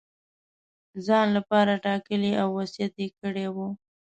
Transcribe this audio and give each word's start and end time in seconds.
ځان 1.05 1.27
لپاره 1.37 1.81
ټاکلی 1.85 2.33
او 2.41 2.47
وصیت 2.57 2.93
یې 3.01 3.07
کړی 3.19 3.47
وو. 3.55 3.67